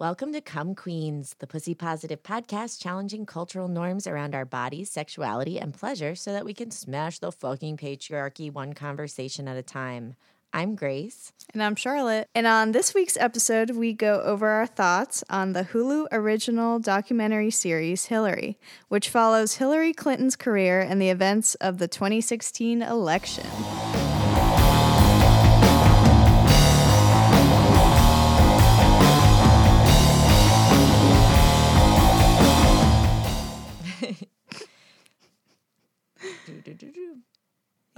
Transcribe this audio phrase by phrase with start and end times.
[0.00, 5.60] Welcome to Come Queens, the pussy positive podcast challenging cultural norms around our bodies, sexuality,
[5.60, 10.14] and pleasure so that we can smash the fucking patriarchy one conversation at a time.
[10.54, 11.34] I'm Grace.
[11.52, 12.28] And I'm Charlotte.
[12.34, 17.50] And on this week's episode, we go over our thoughts on the Hulu original documentary
[17.50, 18.58] series Hillary,
[18.88, 23.44] which follows Hillary Clinton's career and the events of the 2016 election.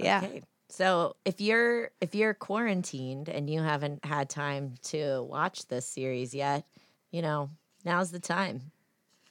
[0.03, 0.21] Yeah.
[0.23, 0.41] Okay.
[0.69, 6.33] So if you're if you're quarantined and you haven't had time to watch this series
[6.33, 6.65] yet,
[7.11, 7.49] you know,
[7.85, 8.71] now's the time.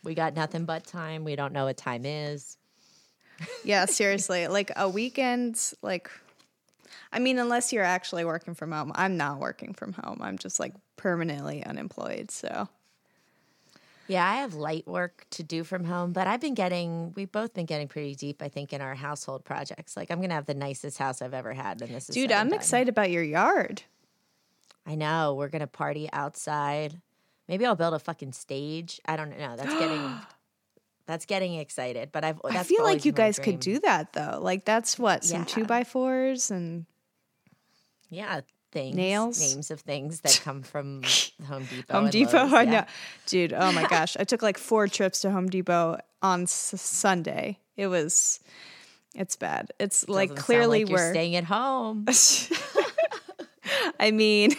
[0.04, 1.24] We got nothing but time.
[1.24, 2.56] We don't know what time is.
[3.64, 4.48] Yeah, seriously.
[4.48, 6.10] like a weekend, like,
[7.12, 8.92] I mean, unless you're actually working from home.
[8.94, 10.18] I'm not working from home.
[10.22, 12.30] I'm just like permanently unemployed.
[12.30, 12.68] So,
[14.08, 17.54] Yeah, I have light work to do from home, but I've been getting we've both
[17.54, 19.96] been getting pretty deep, I think, in our household projects.
[19.96, 22.48] Like I'm gonna have the nicest house I've ever had and this is dude, I'm
[22.48, 22.58] done.
[22.58, 23.82] excited about your yard.
[24.86, 25.34] I know.
[25.34, 27.00] We're gonna party outside.
[27.48, 29.00] Maybe I'll build a fucking stage.
[29.06, 29.56] I don't know.
[29.56, 30.10] That's getting
[31.06, 32.10] that's getting excited.
[32.12, 34.38] But I've I feel like you guys could do that though.
[34.42, 35.44] Like, that's what, some Yeah.
[35.46, 36.86] two by fours and
[38.10, 38.40] Yeah,
[38.72, 39.40] things, Nails?
[39.40, 41.02] names of things that come from
[41.46, 41.92] Home Depot.
[41.92, 42.38] Home Depot.
[42.44, 42.70] Lowe's, I yeah.
[42.70, 42.84] know.
[43.26, 44.16] Dude, oh my gosh.
[44.18, 47.58] I took like four trips to Home Depot on s- Sunday.
[47.76, 48.40] It was,
[49.14, 49.70] it's bad.
[49.78, 52.06] It's like Doesn't clearly like you're we're, staying at home.
[54.00, 54.52] I mean,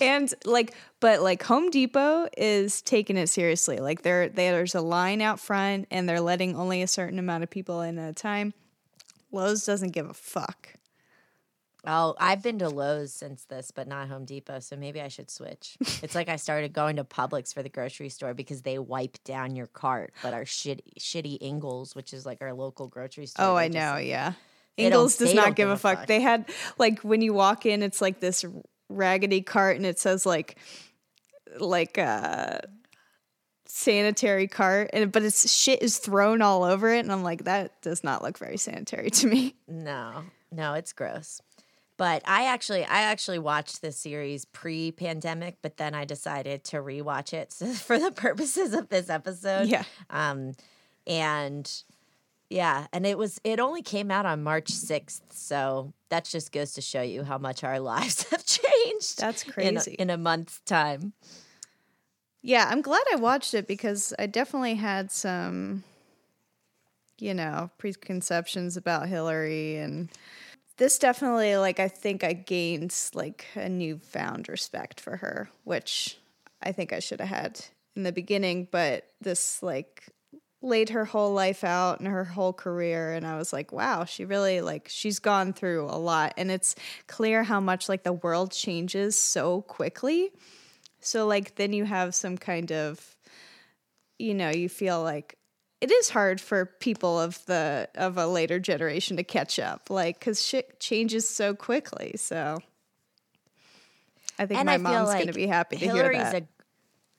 [0.00, 3.78] and like, but like Home Depot is taking it seriously.
[3.78, 7.50] Like there, there's a line out front, and they're letting only a certain amount of
[7.50, 8.52] people in at a time.
[9.32, 10.74] Lowe's doesn't give a fuck.
[11.86, 14.60] Oh, I've been to Lowe's since this, but not Home Depot.
[14.60, 15.76] So maybe I should switch.
[16.02, 19.54] it's like I started going to Publix for the grocery store because they wipe down
[19.56, 20.12] your cart.
[20.22, 23.46] But our shitty, shitty Ingles, which is like our local grocery store.
[23.46, 23.96] Oh, I know.
[23.96, 24.32] Yeah,
[24.76, 26.06] Ingles does not give a fuck.
[26.06, 26.48] They had
[26.78, 28.44] like when you walk in, it's like this
[28.88, 30.56] raggedy cart, and it says like,
[31.58, 32.58] like uh
[33.66, 37.80] sanitary cart and but it's shit is thrown all over it and i'm like that
[37.82, 40.22] does not look very sanitary to me No,
[40.52, 41.40] no, it's gross.
[41.96, 47.32] But I actually, I actually watched this series pre-pandemic, but then I decided to rewatch
[47.32, 49.68] it for the purposes of this episode.
[49.68, 49.84] Yeah.
[50.10, 50.54] Um,
[51.06, 51.70] and
[52.50, 56.72] yeah, and it was it only came out on March sixth, so that just goes
[56.74, 59.18] to show you how much our lives have changed.
[59.18, 59.92] That's in a- crazy.
[59.92, 61.12] in a month's time.
[62.42, 65.82] Yeah, I'm glad I watched it because I definitely had some,
[67.18, 70.10] you know, preconceptions about Hillary and
[70.76, 76.18] this definitely like I think I gained like a newfound respect for her, which
[76.62, 77.64] I think I should have had
[77.94, 80.08] in the beginning, but this like
[80.62, 84.24] laid her whole life out and her whole career and I was like, wow, she
[84.24, 86.74] really like she's gone through a lot and it's
[87.06, 90.30] clear how much like the world changes so quickly.
[91.00, 93.14] So like then you have some kind of
[94.18, 95.36] you know, you feel like
[95.84, 100.20] it is hard for people of the of a later generation to catch up like
[100.20, 102.14] cuz shit changes so quickly.
[102.16, 102.58] So
[104.38, 106.42] I think and my I mom's like going to be happy to Hillary's hear that.
[106.42, 106.46] a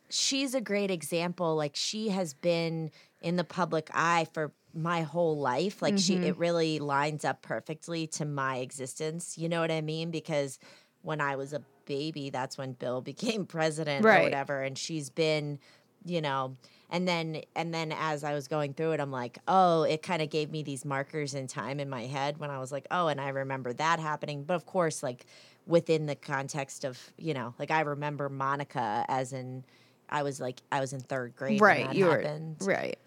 [0.09, 1.55] she's a great example.
[1.55, 5.81] Like she has been in the public eye for my whole life.
[5.81, 6.25] Like she Mm-hmm.
[6.25, 9.37] it really lines up perfectly to my existence.
[9.37, 10.11] You know what I mean?
[10.11, 10.59] Because
[11.01, 14.23] when I was a baby, that's when Bill became president or Right.
[14.23, 14.61] whatever.
[14.61, 15.59] And she's been,
[16.03, 16.57] you know,
[16.95, 20.21] and then and then as I was going through it, I'm like, oh, it kind
[20.21, 23.09] of gave me these markers in time in my head when I was like, oh,
[23.09, 24.43] and I remember that happening.
[24.43, 25.25] But of course, like
[25.67, 29.65] within the context of, you know, like I remember Monica as in
[30.09, 31.59] I was like I was in third grade.
[31.59, 32.97] when right, that you were right.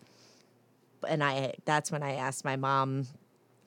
[1.08, 3.06] And I that's when I asked my mom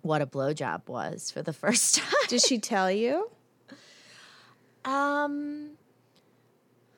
[0.04, 2.28] what a blowjob was for the first time.
[2.28, 3.32] Did she tell you?
[4.86, 5.72] Um,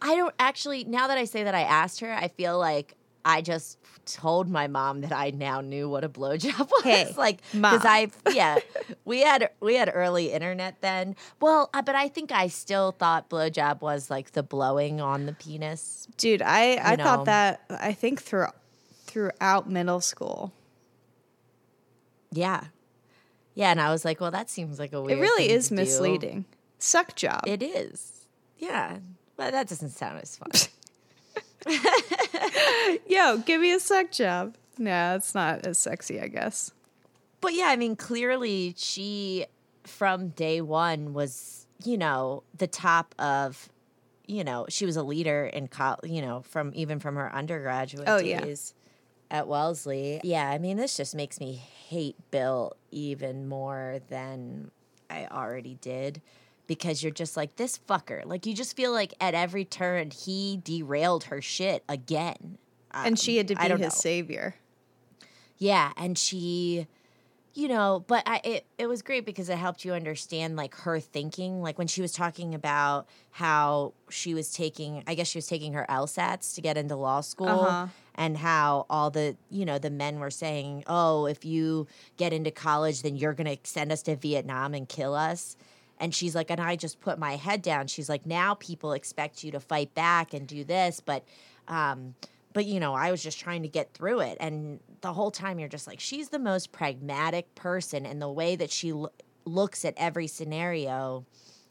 [0.02, 0.84] I don't actually.
[0.84, 4.68] Now that I say that I asked her, I feel like I just told my
[4.68, 6.84] mom that I now knew what a blowjob was.
[6.84, 8.60] Hey, like because I yeah
[9.06, 11.16] we had we had early internet then.
[11.40, 15.34] Well, uh, but I think I still thought blowjob was like the blowing on the
[15.34, 16.08] penis.
[16.18, 17.04] Dude, I I know.
[17.04, 18.48] thought that I think through
[19.06, 20.52] throughout middle school.
[22.32, 22.66] Yeah,
[23.54, 25.20] yeah, and I was like, well, that seems like a weird.
[25.20, 25.76] It really is to do.
[25.76, 26.46] misleading.
[26.80, 27.44] Suck job.
[27.46, 28.28] It is.
[28.58, 28.98] Yeah,
[29.38, 30.50] but that doesn't sound as fun.
[33.08, 34.56] Yo, give me a suck job.
[34.78, 36.72] No, it's not as sexy, I guess.
[37.42, 39.46] But yeah, I mean, clearly she
[39.84, 43.70] from day one was, you know, the top of
[44.26, 48.08] you know, she was a leader in college, you know, from even from her undergraduate
[48.08, 48.40] Oh, yeah.
[48.40, 48.74] days
[49.30, 50.22] at Wellesley.
[50.24, 54.72] Yeah, I mean, this just makes me hate Bill even more than
[55.10, 56.22] I already did
[56.68, 58.26] because you're just like this fucker.
[58.26, 62.58] Like you just feel like at every turn he derailed her shit again.
[62.94, 63.90] and she had to Um, be his know.
[63.90, 64.56] savior.
[65.58, 66.88] Yeah, and she
[67.56, 71.00] you know, but I it, it was great because it helped you understand like her
[71.00, 71.62] thinking.
[71.62, 75.74] Like when she was talking about how she was taking I guess she was taking
[75.74, 77.88] her LSATs to get into law school Uh-huh.
[78.16, 81.86] and how all the you know, the men were saying, Oh, if you
[82.18, 85.56] get into college, then you're gonna send us to Vietnam and kill us.
[86.04, 87.88] And she's like, and I just put my head down.
[87.88, 91.24] She's like, now people expect you to fight back and do this, but
[91.70, 92.16] um,
[92.52, 94.36] but you know, I was just trying to get through it.
[94.42, 98.58] And the whole time you're just like, she's the most pragmatic person, and the way
[98.58, 99.14] that she lo-
[99.46, 101.26] looks at every scenario,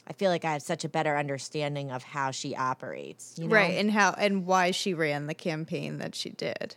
[0.09, 3.35] I feel like I have such a better understanding of how she operates.
[3.37, 3.55] You know?
[3.55, 6.77] Right, and how and why she ran the campaign that she did.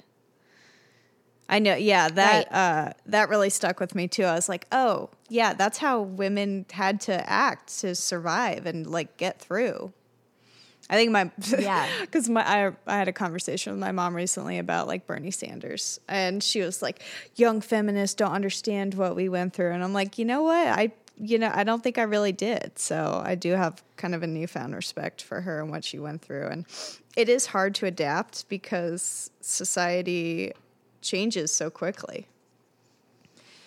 [1.47, 2.55] I know, yeah, that Right.
[2.57, 4.23] uh that really stuck with me too.
[4.23, 9.17] I was like, "Oh, yeah, that's how women had to act to survive and like
[9.17, 9.93] get through."
[10.89, 11.87] I think my Yeah.
[12.01, 15.99] because my I, I had a conversation with my mom recently about like Bernie Sanders,
[16.07, 17.01] and she was like,
[17.35, 20.91] "Young feminists don't understand what we went through," and I'm like, you know what, I
[21.17, 22.77] you know I don't think I really did.
[22.77, 26.21] So I do have kind of a newfound respect for her and what she went
[26.23, 26.65] through, and
[27.15, 30.51] it is hard to adapt because society
[31.05, 32.27] changes so quickly.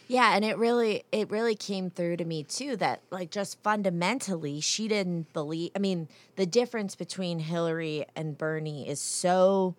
[0.09, 4.61] Yeah, and it really it really came through to me too that like just fundamentally
[4.61, 9.77] she didn't believe I mean, the difference between Hillary and Bernie is so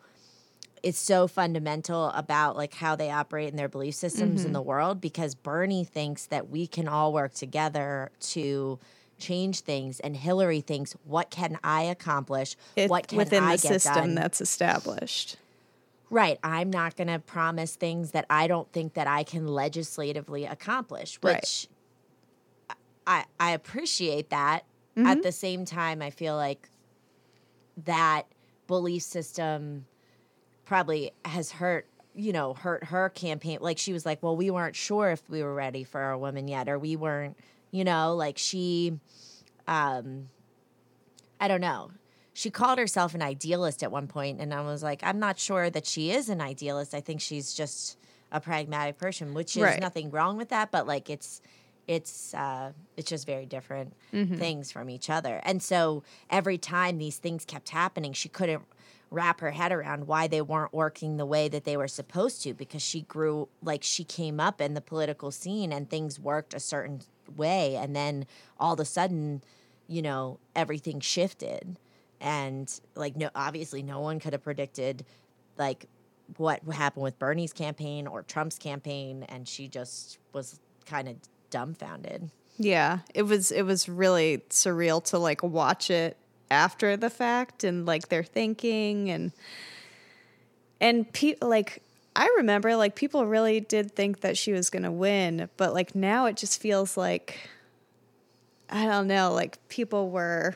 [0.84, 4.54] it's so fundamental about like how they operate in their belief systems in mm-hmm.
[4.54, 8.80] the world because Bernie thinks that we can all work together to
[9.18, 12.56] change things and Hillary thinks what can I accomplish?
[12.76, 14.16] It, what can within I the system done?
[14.16, 15.38] that's established.
[16.10, 16.40] Right.
[16.44, 21.20] I'm not going to promise things that I don't think that I can legislatively accomplish,
[21.22, 21.36] Right.
[21.36, 21.68] which
[23.06, 24.64] I I appreciate that.
[24.98, 25.08] Mm-hmm.
[25.08, 26.70] At the same time, I feel like
[27.86, 28.24] that
[28.68, 29.86] belief system
[30.66, 33.60] probably has hurt, you know, hurt her campaign.
[33.62, 36.48] Like she was like, "Well, we weren't sure if we were ready for a woman
[36.48, 37.38] yet or we weren't,
[37.72, 39.00] you know, like she
[39.68, 40.30] um
[41.40, 41.92] I don't know.
[42.40, 45.70] She called herself an idealist at one point, and I was like, I'm not sure
[45.70, 46.94] that she is an idealist.
[46.94, 47.98] I think she's just
[48.32, 49.82] a pragmatic person, which is Right.
[49.82, 50.72] nothing wrong with that.
[50.72, 51.42] But like, it's
[51.86, 53.92] it's uh, it's just very different
[54.38, 55.42] things from each other.
[55.44, 58.64] And so every time these things kept happening, she couldn't
[59.12, 62.54] wrap her head around why they weren't working the way that they were supposed to
[62.54, 66.60] because she grew like she came up in the political scene and things worked a
[66.62, 67.02] certain
[67.36, 68.26] way and then
[68.58, 69.44] all of a sudden
[69.88, 71.76] you know everything shifted
[72.22, 75.06] and like no obviously no one could have predicted
[75.58, 75.86] like
[76.38, 81.16] what happened with Bernie's campaign or Trump's campaign and she just was kind of
[81.50, 82.30] dumbfounded.
[82.58, 86.18] Yeah, it was it was really surreal to like watch it
[86.52, 89.32] after the fact and like their thinking and
[90.82, 91.82] and people like
[92.16, 95.96] I remember like people really did think that she was going to win, but like
[95.96, 97.50] now it just feels like
[98.70, 100.56] I don't know, like people were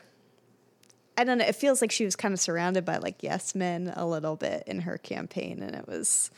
[1.17, 3.93] I don't know, it feels like she was kind of surrounded by like yes men
[3.95, 6.31] a little bit in her campaign and it was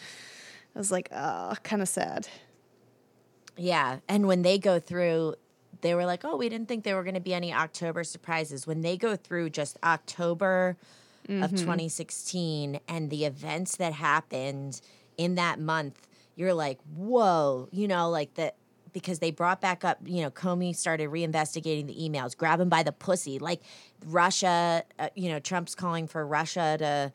[0.73, 2.27] it was like uh, oh, kind of sad.
[3.57, 5.35] Yeah, and when they go through
[5.81, 8.65] they were like, "Oh, we didn't think there were going to be any October surprises."
[8.65, 10.77] When they go through just October
[11.27, 11.55] of mm-hmm.
[11.55, 14.81] 2016 and the events that happened
[15.17, 18.55] in that month, you're like, "Whoa!" You know, like that
[18.95, 19.99] because they brought back up.
[20.05, 23.61] You know, Comey started reinvestigating the emails, grab him by the pussy, like
[24.05, 24.85] Russia.
[24.97, 27.13] Uh, you know, Trump's calling for Russia to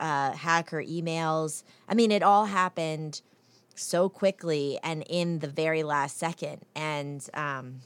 [0.00, 1.62] uh, hack her emails.
[1.88, 3.22] I mean, it all happened
[3.76, 6.62] so quickly and in the very last second.
[6.74, 7.82] And um,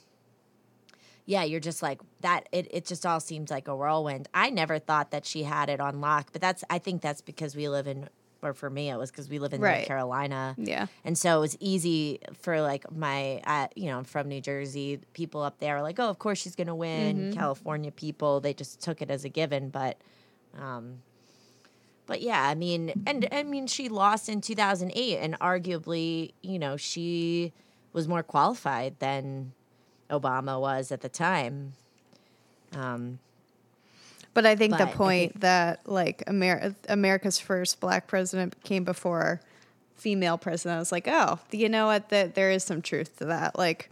[1.26, 2.48] yeah, you're just like that.
[2.52, 4.30] It, it just all seems like a whirlwind.
[4.32, 7.54] I never thought that she had it on lock, but that's, I think that's because
[7.54, 8.08] we live in,
[8.42, 9.78] or for me, it was because we live in Right.
[9.78, 10.54] North Carolina.
[10.58, 10.86] Yeah.
[11.04, 15.00] And so it was easy for like my, uh, you know, I'm from New Jersey.
[15.14, 17.32] People up there are like, oh, of course she's going to win.
[17.34, 19.70] California people, they just took it as a given.
[19.70, 19.98] But,
[20.58, 20.98] um,
[22.06, 26.76] but yeah, I mean, and I mean, she lost in 2008, and arguably, you know,
[26.76, 27.52] she
[27.92, 29.52] was more qualified than
[30.10, 31.72] Obama was at the time.
[32.74, 33.18] Um,
[34.36, 38.84] But I think But the point think- that like Amer- America's first black president came
[38.84, 39.40] before
[39.96, 42.10] female president, I was like, oh, you know what?
[42.10, 43.56] That there is some truth to that.
[43.58, 43.88] Like,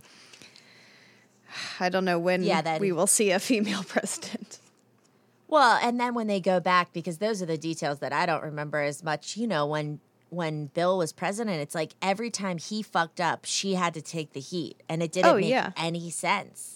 [1.81, 4.59] I don't know when Yeah, that- we will see a female president.
[5.49, 8.43] Well, and then when they go back, because those are the details that I don't
[8.43, 9.37] remember as much.
[9.39, 13.75] You know, when when Bill was president, it's like every time he fucked up, she
[13.77, 15.71] had to take the heat, and it didn't Oh, make yeah.
[15.77, 16.74] any sense.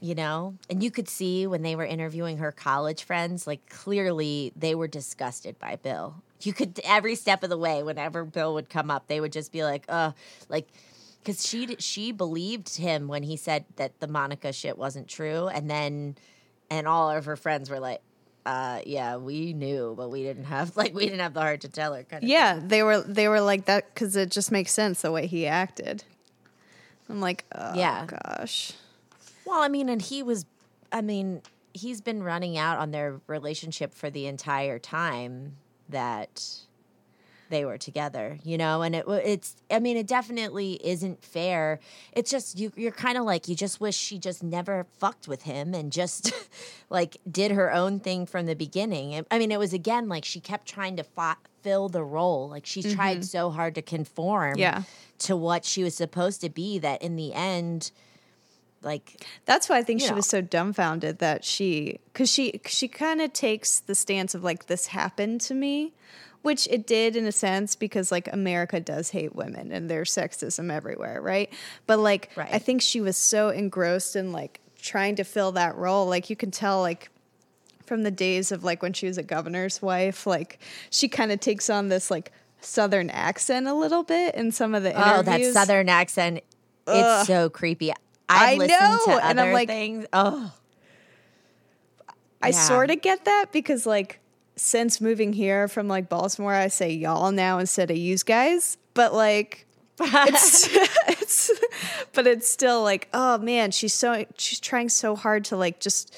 [0.00, 4.52] You know, and you could see when they were interviewing her college friends, like clearly
[4.54, 6.22] they were disgusted by Bill.
[6.40, 9.50] You could every step of the way, whenever Bill would come up, they would just
[9.52, 10.12] be like, "Uh,
[10.48, 10.68] like."
[11.20, 15.68] Because she she believed him when he said that the Monica shit wasn't true, and
[15.68, 16.16] then
[16.70, 18.00] and all of her friends were like,
[18.46, 21.68] uh, "Yeah, we knew, but we didn't have like we didn't have the heart to
[21.68, 24.70] tell her." Kind of Yeah, they were they were like that because it just makes
[24.72, 26.04] sense the way he acted.
[27.10, 28.06] I'm like, oh Yeah.
[28.06, 28.72] gosh.
[29.48, 30.44] Well, I mean, and he was,
[30.92, 31.40] I mean,
[31.72, 35.56] he's been running out on their relationship for the entire time
[35.88, 36.44] that
[37.48, 41.80] they were together, you know, and it it's, I mean, it definitely isn't fair.
[42.12, 45.44] It's just you, you're kind of like you just wish she just never fucked with
[45.44, 46.30] him and just
[46.90, 49.24] like did her own thing from the beginning.
[49.30, 52.66] I mean, it was again like she kept trying to fi- fill the role, like
[52.66, 53.22] she tried mm-hmm.
[53.22, 54.82] so hard to conform, Yeah.
[55.20, 57.92] to what she was supposed to be that in the end.
[58.82, 60.16] Like That's why I think she know.
[60.16, 64.66] was so dumbfounded that she, because she she kind of takes the stance of like
[64.66, 65.94] this happened to me,
[66.42, 70.72] which it did in a sense because like America does hate women and there's sexism
[70.72, 71.52] everywhere, right?
[71.86, 76.06] But like I think she was so engrossed in like trying to fill that role,
[76.06, 77.10] like you can tell like
[77.84, 81.40] from the days of like when she was a governor's wife, like she kind of
[81.40, 82.30] takes on this like
[82.60, 85.18] southern accent a little bit in some of the interviews.
[85.18, 86.44] Oh, that southern accent.
[86.86, 87.20] Ugh.
[87.20, 87.92] It's so creepy.
[88.28, 90.06] I know, to other and I'm like- things.
[90.12, 90.52] Oh,
[92.42, 92.62] I Yeah.
[92.62, 94.20] sort of get that because like
[94.56, 98.76] since moving here from like Baltimore, I say y'all now instead of use guys.
[98.94, 99.66] But like
[100.00, 100.68] it's
[101.08, 101.50] it's
[102.12, 106.16] but it's still like, oh man, she's so she's trying so hard to like just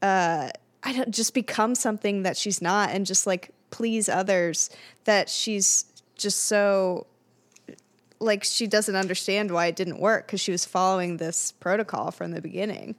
[0.00, 0.48] uh
[0.84, 4.68] I don't just become something that she's not and just like please others
[5.04, 5.84] that she's
[6.16, 7.06] just so
[8.22, 12.30] like she doesn't understand why it didn't work because she was following this protocol from
[12.30, 12.94] the beginning.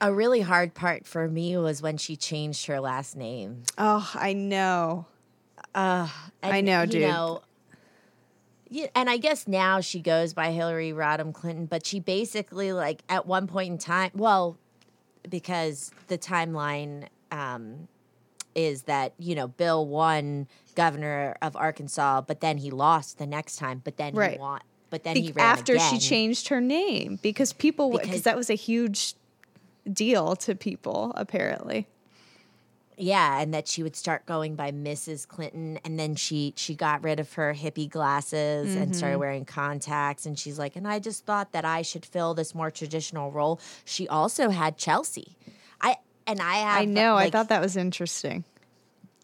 [0.00, 3.62] a really hard part for me was when she changed her last name.
[3.78, 5.06] Oh, I know.
[5.74, 6.10] And,
[6.42, 7.02] I know, dude.
[7.02, 7.42] Know,
[8.68, 13.02] yeah, and I guess now she goes by Hillary Rodham Clinton, but she basically like
[13.08, 14.58] at one point in time, well,
[15.28, 17.88] because the timeline um,
[18.54, 23.56] is that you know Bill won governor of Arkansas, but then he lost the next
[23.56, 24.34] time, but then Right.
[24.34, 28.22] he won, but then Be- he ran after she changed her name because people because
[28.22, 29.14] that was a huge
[29.92, 31.88] deal to people apparently.
[32.98, 35.28] Yeah, and that she would start going by Mrs.
[35.28, 38.92] Clinton, and then she she got rid of her hippie glasses and Mm-hmm.
[38.94, 40.24] started wearing contacts.
[40.24, 43.60] And she's like, and I just thought that I should fill this more traditional role.
[43.84, 45.36] She also had Chelsea.
[45.78, 46.80] I and I have.
[46.80, 47.16] I know.
[47.16, 48.44] I thought that was interesting.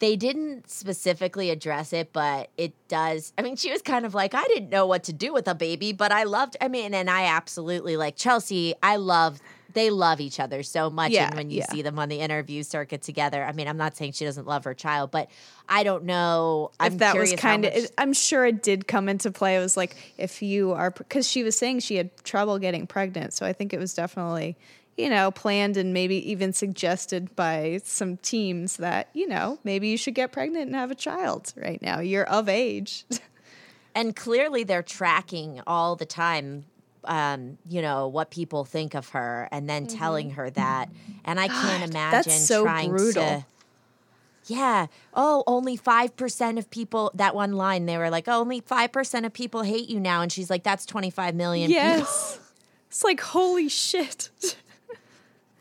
[0.03, 3.31] They didn't specifically address it, but it does.
[3.37, 5.55] I mean, she was kind of like, I didn't know what to do with a
[5.55, 6.57] baby, but I loved.
[6.59, 8.73] I mean, and I absolutely like Chelsea.
[8.83, 9.39] I love.
[9.71, 11.65] They love each other so much, Yeah, and when you yeah.
[11.71, 14.65] see them on the interview circuit together, I mean, I'm not saying she doesn't love
[14.65, 15.31] her child, but
[15.67, 16.69] I don't know.
[16.79, 19.55] I'm if that was kind of, much- I'm sure it did come into play.
[19.55, 23.33] It was like if you are because she was saying she had trouble getting pregnant,
[23.33, 24.57] so I think it was definitely
[24.97, 29.97] you know planned and maybe even suggested by some teams that you know maybe you
[29.97, 31.99] should get pregnant and have a child right now.
[31.99, 33.05] You're of age.
[33.95, 36.65] and clearly they're tracking all the time
[37.05, 40.89] um, you know what people think of her and then telling her that
[41.25, 42.11] and i can't Mm-hmm.
[42.11, 43.23] That's so trying brutal.
[43.23, 43.45] to
[44.45, 49.25] yeah oh only 5% of people that one line they were like oh, only 5%
[49.25, 52.39] of people hate you now and she's like that's 25 million people Yes.
[52.87, 54.29] it's like, holy shit.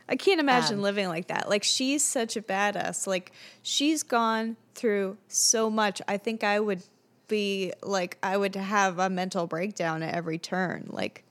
[0.09, 1.49] I can't imagine Um, living like that.
[1.49, 3.07] Like, she's such a badass.
[3.07, 3.33] Like,
[3.63, 6.03] she's gone through so much.
[6.09, 6.83] I think I would
[7.29, 10.87] be like, I would have a mental breakdown at every turn.
[10.91, 11.25] Like,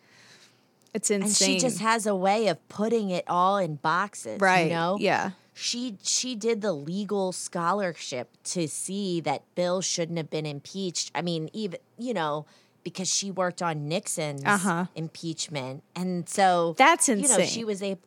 [0.94, 1.50] it's insane.
[1.52, 4.64] and she just has a way of putting it all in boxes right.
[4.68, 5.32] you know Yeah.
[5.54, 11.10] she she did the legal scholarship to see that Bill shouldn't have been impeached.
[11.16, 12.46] I mean, even you know
[12.84, 14.88] because she worked on Nixon's Uh-huh.
[14.96, 17.24] impeachment, and so That's insane.
[17.32, 18.02] You know, she was able,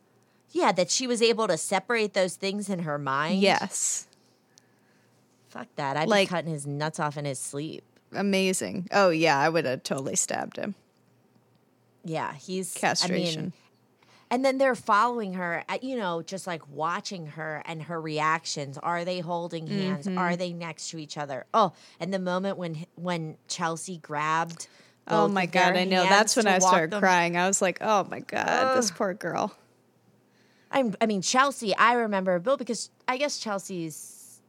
[0.51, 3.41] yeah, that she was able to separate those things in her mind.
[3.41, 4.07] Yes.
[5.49, 5.95] fuck that.
[5.95, 7.83] I'd Like- be cutting his nuts off in his sleep.
[8.13, 8.87] Amazing.
[8.91, 9.39] Oh, yeah.
[9.39, 10.75] I would have totally stabbed him.
[12.03, 13.39] Yeah, he's Castration.
[13.39, 13.53] I mean,
[14.31, 18.77] and then they're following her, uh, you know, just like watching her and her reactions.
[18.77, 20.07] Are they holding hands?
[20.07, 20.17] Mm-hmm.
[20.17, 21.45] Are they next to each other?
[21.53, 24.67] Oh, and the moment when when Chelsea grabbed.
[25.07, 25.75] Oh my God.
[25.77, 26.03] I know.
[26.03, 27.37] That's when I started them- crying.
[27.37, 29.55] I was like, oh my God, this poor girl.
[30.71, 34.41] I'm, I mean, Chelsea, I remember Bill because I guess Chelsea's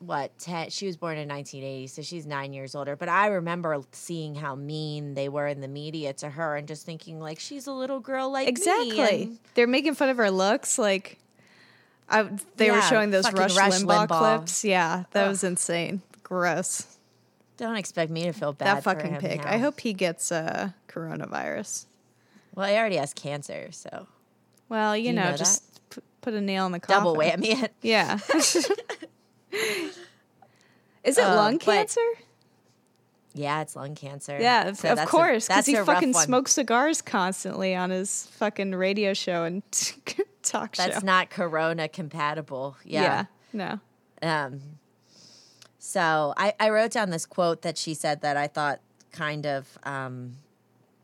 [0.00, 2.96] what, 10, she was born in 1980, so she's nine years older.
[2.96, 6.86] But I remember seeing how mean they were in the media to her and just
[6.86, 8.50] thinking, like, she's a little girl like me.
[8.50, 9.22] Exactly.
[9.24, 10.78] And- They're making fun of her looks.
[10.78, 11.18] Like,
[12.08, 14.36] I, they were showing those Rush, Rush Limbaugh, Limbaugh.
[14.38, 14.64] clips.
[14.64, 16.00] Yeah, that was insane.
[16.22, 16.86] Gross.
[17.58, 18.76] don't expect me to feel bad.
[18.78, 19.44] that for fucking pig.
[19.44, 19.52] now.
[19.52, 21.86] I hope he gets uh, coronavirus.
[22.54, 24.06] Well, he already has cancer, so
[24.70, 27.04] Well, you, you know, know just p- put a nail in the coffin.
[27.04, 27.74] double whammy it.
[27.82, 28.18] Yeah.
[31.02, 32.00] Is it Uh, lung cancer?
[33.32, 34.38] Yeah, it's lung cancer.
[34.40, 36.24] Yeah, of, So of course, because he fucking one.
[36.24, 39.62] smokes cigars constantly on his fucking radio show and
[40.42, 40.82] talk show.
[40.84, 42.76] That's not corona compatible.
[42.84, 43.24] yeah.
[43.54, 43.80] Yeah.
[44.22, 44.28] No.
[44.28, 44.60] Um,
[45.78, 48.80] so I, I wrote down this quote that she said that I thought
[49.12, 50.34] kind of, um,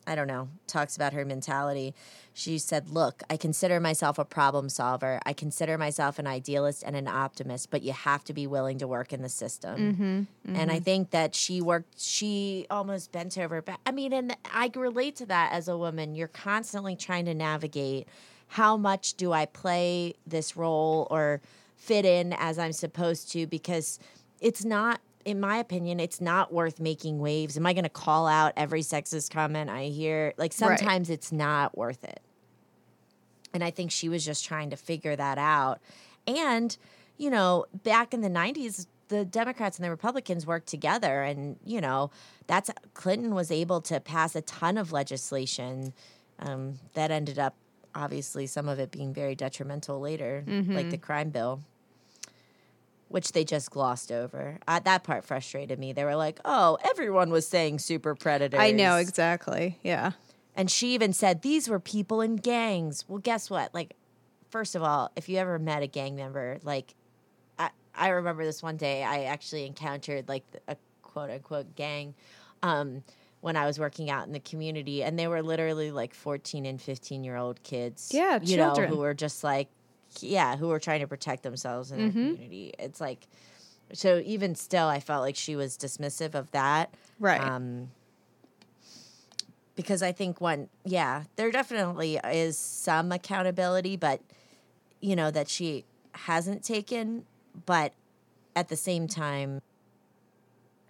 [0.06, 1.94] I don't know, talks about her mentality.
[2.32, 5.20] She said, Look, I consider myself a problem solver.
[5.24, 8.86] I consider myself an idealist and an optimist, but you have to be willing to
[8.86, 9.94] work in the system.
[9.94, 10.84] Mm-hmm, and I mm-hmm.
[10.84, 13.80] think that she worked, she almost bent over back.
[13.86, 16.14] I mean, and I relate to that as a woman.
[16.14, 18.06] You're constantly trying to navigate
[18.48, 21.40] how much do I play this role or
[21.76, 23.98] fit in as I'm supposed to because
[24.40, 27.56] it's not in my opinion it's not worth making waves.
[27.58, 30.32] Am I going to call out every sexist comment I hear?
[30.38, 30.78] Like Right.
[30.78, 32.20] sometimes it's not worth it.
[33.52, 35.80] And I think she was just trying to figure that out.
[36.26, 36.76] And,
[37.18, 41.22] you know, back in the 90s, the Democrats and the Republicans worked together.
[41.22, 42.10] And, you know,
[42.46, 45.92] that's Clinton was able to pass a ton of legislation
[46.38, 47.54] um, that ended up,
[47.94, 51.60] obviously, some of it being very detrimental later, like the crime bill.
[53.08, 54.58] Which they just glossed over.
[54.66, 55.92] Uh, that part frustrated me.
[55.92, 59.78] They were like, "Oh, everyone was saying super predators." I know exactly.
[59.82, 60.12] Yeah.
[60.56, 63.04] And she even said these were people in gangs.
[63.06, 63.72] Well, guess what?
[63.74, 63.94] Like,
[64.50, 66.94] first of all, if you ever met a gang member, like,
[67.58, 72.14] I, I remember this one day I actually encountered like a quote unquote gang
[72.62, 73.04] um,
[73.40, 76.80] when I was working out in the community, and they were literally like 14 and
[76.80, 78.10] 15 year old kids.
[78.12, 78.88] Yeah, you children.
[78.90, 79.68] know, who were just like,
[80.22, 82.18] yeah, who are trying to protect themselves in their Mm-hmm.
[82.32, 82.74] community.
[82.78, 83.26] It's like,
[83.92, 87.40] so even still, I felt like she was dismissive of that Right.
[87.40, 87.88] um,
[89.74, 94.20] because I think one, yeah, there definitely is some accountability, but
[95.00, 97.26] you know that she hasn't taken.
[97.66, 97.92] But
[98.54, 99.60] at the same time,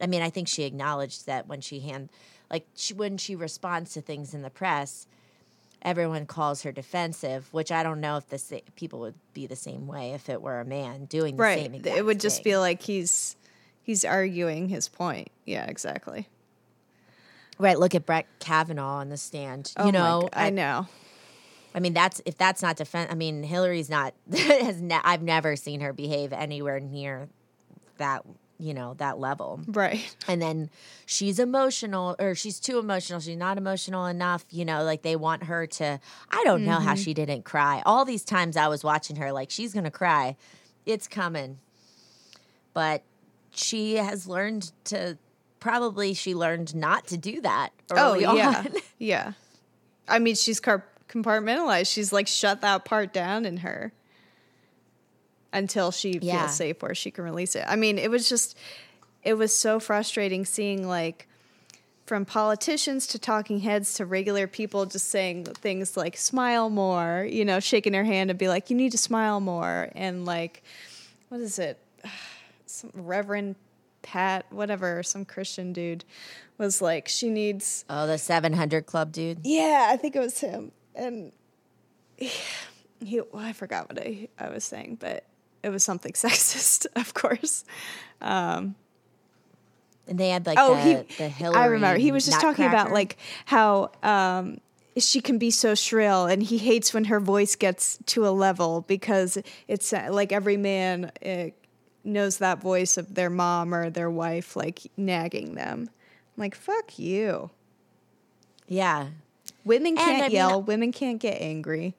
[0.01, 2.11] I mean, I think she acknowledged that when she hand,
[2.51, 5.07] like she, when she responds to things in the press,
[5.87, 9.57] everyone calls her defensive, which I don't know if the sa- people would be the
[9.57, 11.73] same way if it were a man doing the same.
[11.73, 11.87] right.
[11.87, 13.37] It would just feel like he's
[13.83, 15.29] he's arguing his point.
[15.47, 16.29] Yeah, exactly.
[17.59, 17.79] right.
[17.79, 19.73] Look at Brett Kavanaugh on the stand.
[19.77, 20.89] Oh you know, I know.
[21.75, 23.11] I mean, that's if that's not defense.
[23.13, 24.83] I mean, Hillary's not has.
[24.83, 27.29] Ne- I've never seen her behave anywhere near
[27.99, 28.25] that.
[28.59, 29.61] You know that level.
[29.67, 30.15] Right.
[30.29, 30.71] And then
[31.05, 33.21] she's emotional, or she's too emotional.
[33.21, 34.45] She's not emotional enough.
[34.51, 36.01] You know, like they want her to.
[36.31, 37.03] I don't know how mm-hmm.
[37.03, 37.83] she didn't cry.
[37.87, 40.37] All these times I was watching her, like she's gonna cry.
[40.85, 41.59] It's coming.
[42.75, 43.03] But
[43.51, 45.19] she has learned to.
[45.61, 47.71] Probably she learned not to do that.
[47.91, 48.63] Oh yeah.
[48.65, 48.69] on.
[48.99, 49.33] yeah.
[50.09, 51.93] I mean, she's car- compartmentalized.
[51.93, 53.93] She's like shut that part down in her
[55.57, 56.43] until she Yeah.
[56.47, 57.65] feels safe where she can release it.
[57.67, 58.57] I mean, it was just
[59.25, 61.27] it was so frustrating seeing like
[62.07, 67.45] from politicians to talking heads to regular people just saying things like smile more, you
[67.45, 70.63] know, shaking her hand and be like you need to smile more and like
[71.31, 71.79] what is it?
[72.67, 73.57] Some Reverend
[74.03, 76.05] Pat, whatever, some Christian dude
[76.59, 79.41] was like she needs Oh, the seven hundred club dude.
[79.45, 80.71] yeah, I think it was him.
[80.95, 81.33] And
[82.17, 82.31] he,
[83.05, 85.25] he well, I forgot what I, I was saying, but
[85.67, 87.65] it was something sexist, of course.
[88.21, 88.77] Um,
[90.09, 91.59] And they had like oh, the, he, the Hillary.
[91.61, 91.99] I remember.
[91.99, 94.59] He was just talking about like how um,
[94.97, 98.83] she can be so shrill, and he hates when her voice gets to a level
[98.87, 101.47] because it's uh, like every man uh,
[102.05, 105.91] knows that voice of their mom or their wife, like nagging them.
[106.37, 107.51] I'm like, fuck you.
[108.69, 109.09] yeah.
[109.65, 110.63] Women can't I mean, yell.
[110.63, 111.95] Women can't get angry.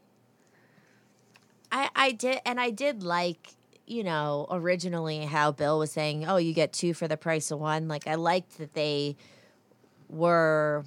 [1.69, 3.56] I I did and I did like
[3.87, 7.59] you know originally how Bill was saying, "Oh, you get two for the price of
[7.59, 9.15] one." Like I liked that they
[10.09, 10.85] were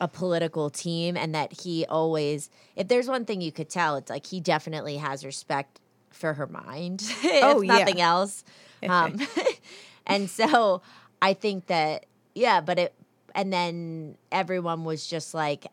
[0.00, 4.08] a political team and that he always if there's one thing you could tell it's
[4.10, 5.80] like he definitely has respect
[6.10, 7.78] for her mind if Oh, yeah.
[7.78, 8.44] nothing else
[8.88, 9.16] um,
[10.06, 10.82] and so
[11.20, 12.06] i think that
[12.36, 12.94] yeah but it
[13.34, 15.66] and then everyone was just like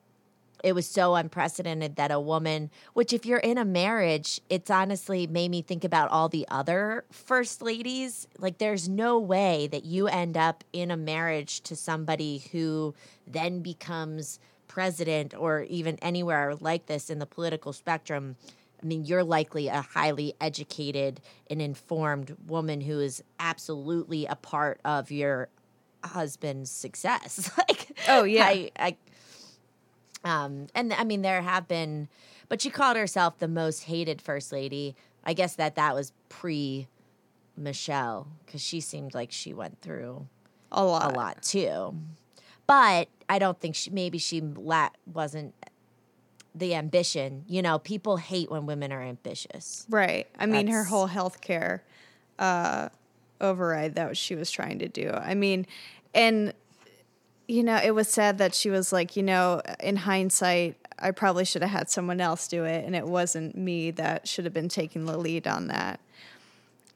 [0.65, 5.27] it was so unprecedented that a woman, which if you're in a marriage, it's honestly
[5.27, 8.27] made me think about all the other first ladies.
[8.39, 12.95] Like, there's no way that you end up in a marriage to somebody who
[13.27, 18.35] then becomes president or even anywhere like this in the political spectrum.
[18.81, 24.79] I mean, you're likely a highly educated and informed woman who is absolutely a part
[24.83, 25.47] of your
[26.03, 27.51] husband's success.
[27.57, 28.45] like, Oh, yeah.
[28.45, 28.97] I, I,
[30.25, 32.09] um, and I mean, there have been,
[32.49, 34.95] but she called herself the most hated first lady.
[35.23, 36.87] I guess that that was pre
[37.55, 40.27] Michelle because she seemed like she went through
[40.71, 41.11] A lot.
[41.11, 41.95] a lot too.
[42.67, 45.53] But I don't think she maybe she la- wasn't
[46.53, 47.43] the ambition.
[47.47, 49.85] You know, people hate when women are ambitious.
[49.89, 50.27] Right.
[50.39, 51.81] I mean, her whole healthcare
[52.39, 52.89] uh,
[53.39, 55.11] override that was- she was trying to do.
[55.11, 55.65] I mean,
[56.13, 56.53] and
[57.47, 61.45] you know, it was sad that she was like, you know, in hindsight, I probably
[61.45, 64.69] should have had someone else do it, and it wasn't me that should have been
[64.69, 65.99] taking the lead on that.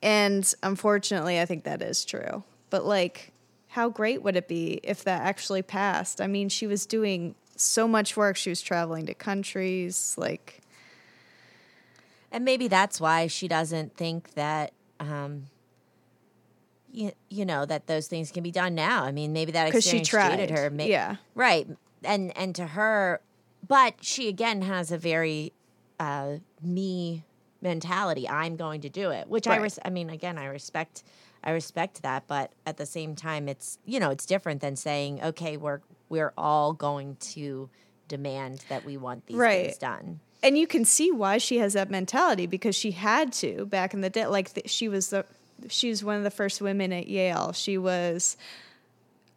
[0.01, 2.43] And unfortunately, I think that is true.
[2.69, 3.31] But like,
[3.69, 6.21] how great would it be if that actually passed?
[6.21, 8.37] I mean, she was doing so much work.
[8.37, 10.61] She was traveling to countries, like,
[12.31, 15.45] And maybe that's why she doesn't think that um
[16.91, 19.03] you, you know that those things can be done now.
[19.03, 20.29] I mean, maybe that because she experience tried.
[20.37, 20.69] jaded her.
[20.69, 21.17] May- yeah.
[21.35, 21.67] Right.
[22.03, 23.21] And and to her,
[23.67, 25.53] but she again has a very
[25.99, 27.23] uh me
[27.61, 28.27] mentality.
[28.27, 31.03] I'm going to do it, which I res- I mean, again, I respect
[31.43, 35.21] I respect that, but at the same time it's, you know, it's different than saying,
[35.23, 37.69] okay, we're we're all going to
[38.07, 39.65] demand that we want these Right.
[39.67, 40.19] things done.
[40.41, 44.01] and you can see why she has that mentality because she had to back in
[44.01, 44.25] the day.
[44.25, 45.25] Like th- she was the
[45.69, 47.51] she was one of the first women at Yale.
[47.53, 48.37] She was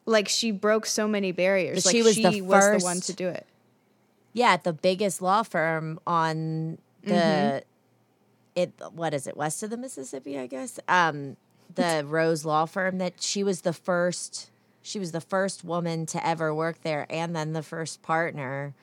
[0.06, 1.85] like she broke so many barriers.
[1.87, 3.46] Like she was the was the one first- to do it.
[4.32, 7.58] Yeah, the biggest law firm on the Mm-hmm.
[8.61, 10.78] it what is it west of the Mississippi, I guess.
[10.88, 11.37] Um,
[11.74, 14.50] the Rose Law Firm that she was the first.
[14.82, 18.74] She was the first woman to ever work there, and then the first partner.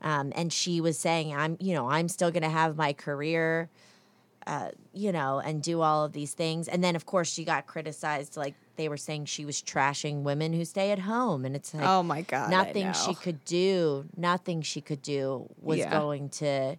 [0.00, 3.68] Um, and she was saying, "I'm, you know, I'm still going to have my career,
[4.46, 7.66] uh, you know, and do all of these things." And then, of course, she got
[7.66, 8.36] criticized.
[8.36, 11.84] Like they were saying, she was trashing women who stay at home, and it's like,
[11.86, 12.50] oh my god!
[12.50, 15.90] Nothing she could do nothing she could do was Yeah.
[15.90, 16.76] going to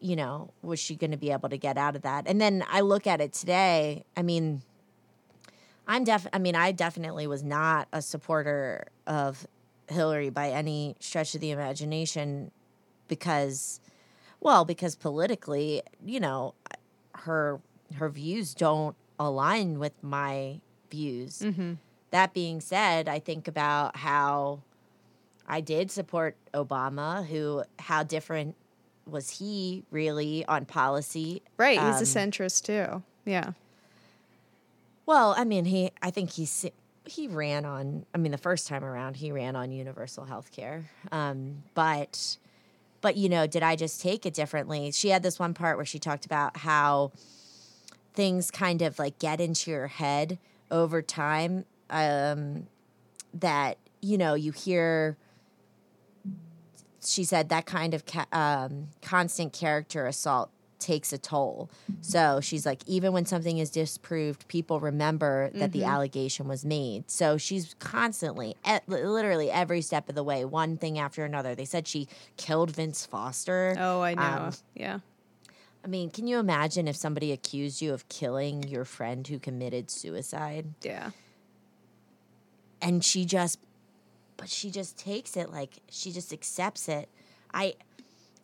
[0.00, 2.64] you know was she going to be able to get out of that and then
[2.70, 4.62] i look at it today i mean
[5.88, 9.44] i'm def i mean i definitely was not a supporter of
[9.88, 12.52] hillary by any stretch of the imagination
[13.08, 13.80] because
[14.40, 16.54] well because politically you know
[17.14, 17.60] her
[17.94, 21.74] her views don't align with my views Mm-hmm.
[22.10, 24.60] that being said, I think about how
[25.46, 28.54] I did support Obama, who how different
[29.06, 31.42] was he really on policy?
[31.56, 31.78] right.
[31.78, 33.02] um, He's a centrist too.
[33.24, 33.52] Yeah.
[35.06, 36.46] Well, I mean, he I think he
[37.06, 38.04] he ran on.
[38.14, 40.84] I mean, the first time around, he ran on universal health care.
[41.10, 42.36] Um, but
[43.00, 44.90] but you know, did I just take it differently?
[44.90, 47.12] She had this one part where she talked about how
[48.14, 50.38] things kind of like get into your head
[50.70, 51.64] over time.
[51.90, 52.66] Um,
[53.34, 55.16] that you know, you hear.
[57.04, 61.70] She said that kind of ca- um, constant character assault takes a toll.
[62.00, 67.10] So she's like, even when something is disproved, people remember that the allegation was made.
[67.10, 71.54] So she's constantly, at, literally every step of the way, one thing after another.
[71.54, 73.74] They said she killed Vince Foster.
[73.78, 74.22] Oh, I know.
[74.22, 74.98] Um, yeah.
[75.84, 79.90] I mean, can you imagine if somebody accused you of killing your friend who committed
[79.90, 80.66] suicide?
[80.82, 81.10] Yeah.
[82.80, 83.58] and she just
[84.36, 87.08] but she just takes it like she just accepts it
[87.52, 87.74] i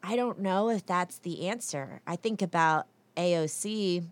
[0.04, 2.00] i don't know if that's the answer.
[2.06, 2.86] I think about
[3.16, 4.04] aoc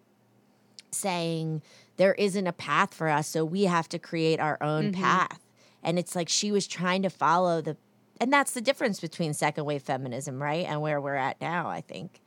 [0.91, 1.63] saying
[1.97, 5.03] there isn't a path for us so we have to create our own mm-hmm.
[5.03, 5.41] path.
[5.83, 7.77] And it's like she was trying to follow the
[8.21, 11.81] and that's the difference between second wave feminism right and where we're at now i
[11.81, 12.21] think.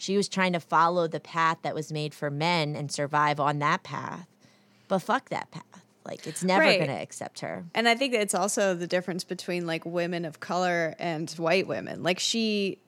[0.00, 3.58] She was trying to follow the path that was made for men and survive on
[3.58, 4.28] that path.
[4.86, 5.84] But fuck that path.
[6.04, 6.78] Like it's never Right.
[6.78, 7.64] going to accept her.
[7.74, 12.04] And I think it's also the difference between like women of color and white women.
[12.04, 12.78] Like she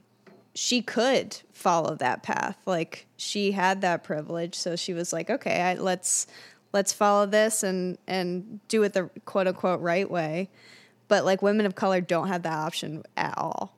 [0.55, 2.59] she could follow that path.
[2.67, 6.27] Like she had that privilege, so she was like, "Okay, I, let's
[6.73, 10.51] let's follow this and and do it the quote unquote right way."
[11.09, 13.75] But like women of color don't have that option at all.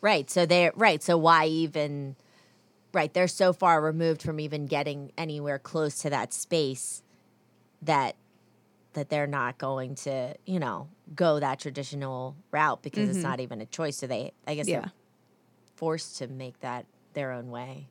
[0.00, 0.30] Right.
[0.30, 1.02] So they're right.
[1.02, 2.14] So why even
[2.92, 7.02] right, they're so far removed from even getting anywhere close to that space
[7.82, 8.16] that
[8.94, 13.28] that they're not going to, you know, go that traditional route because it's mm-hmm.
[13.28, 13.96] not even a choice.
[13.96, 14.88] So they, I guess, Yeah.
[15.78, 17.86] Forced to make that their own way.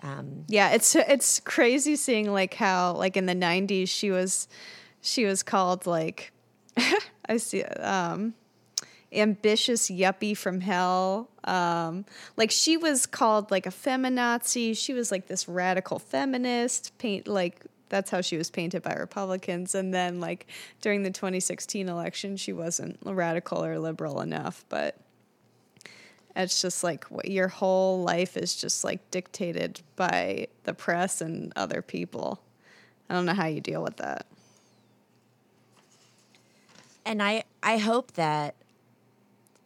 [0.00, 4.46] Um, Yeah, it's it's crazy seeing like how like in the '90s she was
[5.00, 6.32] she was called like
[7.28, 8.34] I see um
[9.10, 11.30] ambitious yuppie from hell.
[11.44, 12.04] Um,
[12.36, 14.76] like she was called like a feminazi.
[14.76, 16.96] She was like this radical feminist.
[16.98, 19.74] Paint like that's how she was painted by Republicans.
[19.74, 20.48] And then like
[20.82, 24.64] during the 2016 election, she wasn't radical or liberal enough.
[24.68, 24.96] But
[26.36, 31.82] it's just like your whole life is just like dictated by the press and other
[31.82, 32.40] people.
[33.08, 34.26] I don't know how you deal with that.
[37.04, 38.54] and I I hope that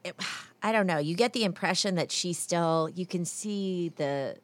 [0.04, 0.14] it,
[0.62, 0.98] I don't know.
[0.98, 4.36] You get the impression that she still you can see the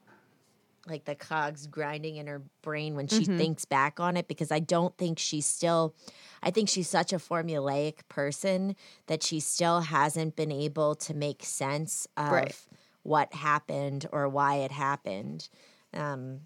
[0.86, 4.58] like the cogs grinding in her brain when she thinks back on it because I
[4.60, 5.94] don't think she's still
[6.42, 11.44] I think she's such a formulaic person that she still hasn't been able to make
[11.44, 12.56] sense of Right.
[13.02, 15.48] what happened or why it happened.
[15.94, 16.40] Um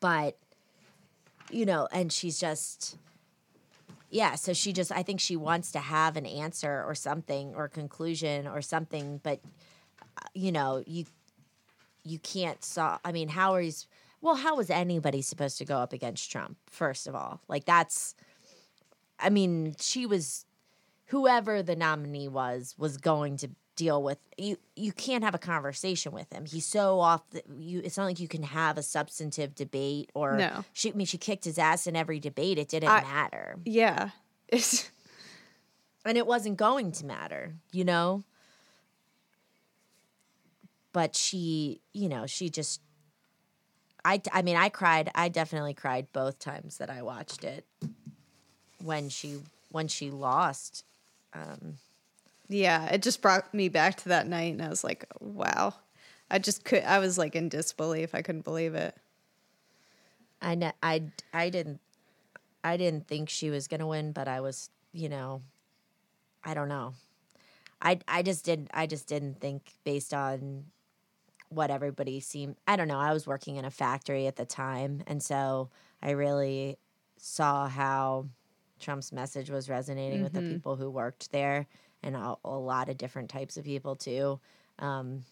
[0.00, 0.36] but
[1.50, 2.96] you know, and she's just
[4.10, 7.68] yeah, so she just I think she wants to have an answer or something or
[7.68, 9.40] conclusion or something, but
[10.18, 11.04] uh, you know, you
[12.04, 13.72] you can't saw I mean, how are you
[14.20, 17.40] well, how was anybody supposed to go up against Trump, first of all?
[17.48, 18.14] Like that's
[19.18, 20.44] I mean, she was
[21.06, 26.12] whoever the nominee was was going to deal with you you can't have a conversation
[26.12, 26.44] with him.
[26.46, 30.36] He's so off the, you it's not like you can have a substantive debate or
[30.36, 30.64] No.
[30.72, 32.56] she I mean she kicked his ass in every debate.
[32.58, 33.56] It didn't I- matter.
[33.64, 34.10] Yeah.
[34.48, 34.90] It's
[36.04, 38.22] and it wasn't going to matter, you know?
[40.94, 42.80] But she, you know, she just
[44.04, 45.10] I I mean, I cried.
[45.14, 47.66] I definitely cried both times that I watched it
[48.82, 50.84] when she when she lost.
[51.34, 51.78] Um,
[52.48, 55.74] yeah, it just brought me back to that night and I was like, wow.
[56.30, 58.14] I just could I was like in disbelief.
[58.14, 58.94] I couldn't believe it.
[60.40, 61.02] I ne- I
[61.32, 61.80] I didn't
[62.62, 65.42] I didn't think she was going to win, but I was, you know,
[66.44, 66.94] I don't know.
[67.80, 70.66] I I just didn't I just didn't think based on
[71.54, 72.98] what everybody seemed I don't know.
[72.98, 75.70] I was working in a factory at the time, and so
[76.02, 76.78] I really
[77.18, 78.26] saw how
[78.80, 81.66] Trump's message was resonating with the people who worked there
[82.02, 84.38] and a, a lot of different types of people too.
[84.78, 85.24] Um,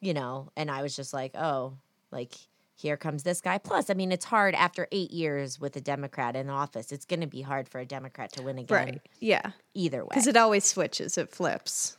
[0.00, 1.74] you know, and I was just like, oh,
[2.10, 2.32] like
[2.74, 3.58] here comes this guy.
[3.58, 6.90] Plus, I mean, it's hard after eight years with a Democrat in office.
[6.90, 9.00] It's going to be hard for a Democrat to win again, Right.
[9.20, 9.52] Yeah.
[9.74, 10.08] either way.
[10.10, 11.96] Because it always switches, it flips.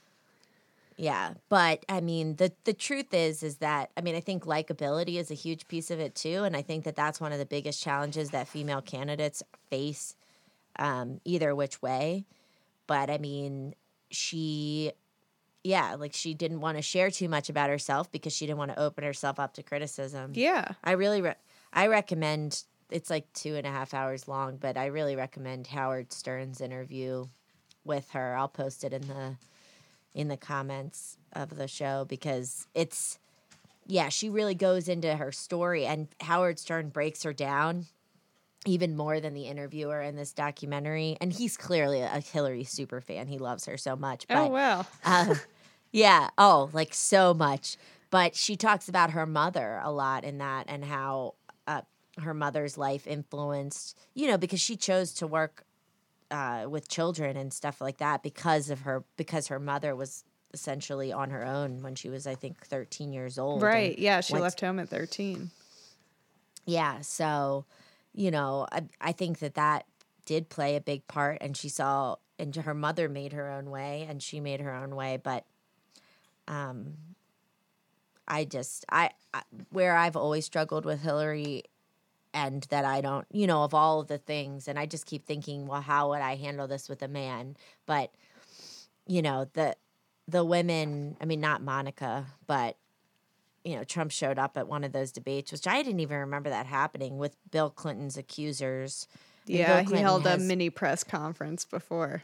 [0.98, 5.16] Yeah, but I mean, the the truth is, is that I mean, I think likability
[5.16, 7.46] is a huge piece of it too, and I think that that's one of the
[7.46, 10.16] biggest challenges that female candidates face,
[10.78, 12.26] um, either which way.
[12.88, 13.76] But I mean,
[14.12, 14.92] she,
[15.64, 18.72] yeah, like she didn't want to share too much about herself because she didn't want
[18.72, 20.32] to open herself up to criticism.
[20.36, 20.74] Yeah.
[20.84, 21.36] I really, re-
[21.72, 22.64] I recommend.
[22.92, 27.26] It's like two and a half hours long, but I really recommend Howard Stern's interview
[27.84, 28.36] with her.
[28.36, 29.38] I'll post it in the
[30.14, 33.20] in the comments of the show because it's
[33.86, 37.88] yeah, she really goes into her story and Howard Stern breaks her down
[38.66, 41.18] even more than the interviewer in this documentary.
[41.20, 43.28] And he's clearly a Hillary super fan.
[43.28, 44.28] He loves her so much.
[44.28, 44.86] But oh wow.
[45.04, 45.36] uh,
[45.92, 46.30] yeah.
[46.38, 47.78] Oh, like so much.
[48.10, 51.34] But she talks about her mother a lot in that and how
[51.68, 51.82] uh,
[52.20, 55.66] her mother's life influenced, you know, because she chose to work
[56.34, 61.14] uh, with children and stuff like that because of her, because her mother was essentially
[61.14, 63.62] on her own when she was, I think, 13 years old.
[63.62, 63.98] Right.
[63.98, 64.20] Yeah.
[64.22, 65.52] She left home at 13.
[66.66, 67.02] yeah.
[67.02, 67.66] So,
[68.14, 69.86] you know, I, I think that that
[70.26, 71.38] did play a big part.
[71.40, 74.96] And she saw, and her mother made her own way and she made her own
[74.96, 75.20] way.
[75.22, 75.46] But
[76.48, 76.94] um,
[78.28, 81.64] I just, I, I, where I've always struggled with Hillary
[82.34, 84.68] and that I don't, you know, of all of the things.
[84.68, 87.56] And I just keep thinking, well, how would I handle this with a man?
[87.86, 88.12] But,
[89.08, 89.76] you know, the,
[90.28, 92.78] the women, I mean, not Monica, but
[93.64, 96.50] you know, Trump showed up at one of those debates, which I didn't even remember
[96.50, 99.08] that happening with Bill Clinton's accusers.
[99.46, 99.84] Yeah.
[99.84, 102.24] He held a mini press conference before.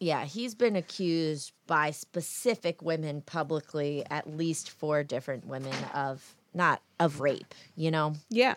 [0.00, 6.82] Yeah, he's been accused by specific women publicly, at least four different women of not
[6.98, 7.54] of rape.
[7.76, 8.54] You know, Yeah.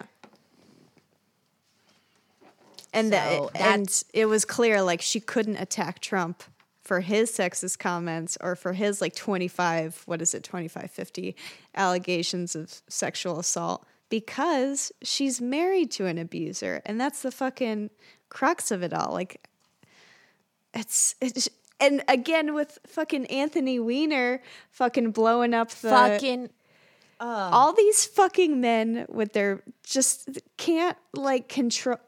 [2.93, 6.43] And So that, and it was clear like she couldn't attack Trump
[6.84, 11.36] for his sexist comments or for his like 25 what is it 25 50
[11.73, 16.82] allegations of sexual assault because she's married to an abuser.
[16.86, 17.89] And that's the fucking
[18.30, 19.13] crux of it all.
[19.13, 19.47] Like,
[20.73, 21.49] it's, it's,
[21.80, 26.49] and again with fucking Anthony Weiner fucking blowing up the Fucking
[27.21, 27.49] Uh.
[27.53, 31.99] all these fucking men with their just can't like control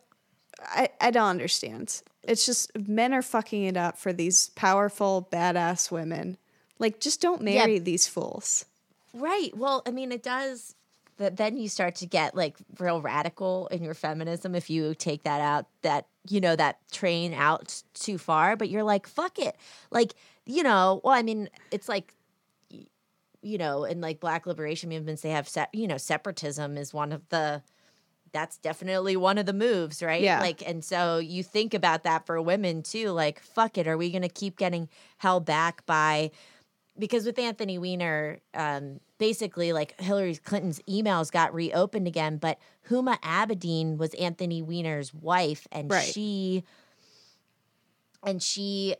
[0.65, 2.01] I, I don't understand.
[2.23, 6.37] It's just men are fucking it up for these powerful badass women.
[6.79, 8.65] Like just don't marry these fools.
[9.13, 9.55] Right.
[9.55, 10.75] Well, I mean, it does.
[11.17, 15.23] That then you start to get like real radical in your feminism if you take
[15.23, 18.55] that out, that you know that train out too far.
[18.55, 19.55] But you're like, fuck it.
[19.91, 21.01] Like you know.
[21.03, 22.15] Well, I mean, it's like
[23.43, 27.11] you know, in like Black liberation movements, they have se- you know separatism is one
[27.11, 27.61] of the.
[28.31, 30.19] That's definitely one of the moves, right?
[30.23, 30.39] Yeah.
[30.39, 33.09] Like, and so you think about that for women too.
[33.11, 33.87] Like, fuck it.
[33.87, 36.31] Are we going to keep getting held back by
[36.97, 42.57] because with Anthony Weiner, um, basically like Hillary Clinton's emails got reopened again, but
[42.89, 46.03] Huma Abedin was Anthony Weiner's wife, and Right.
[46.03, 46.63] she
[48.23, 48.95] and she